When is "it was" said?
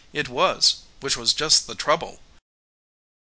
0.13-0.77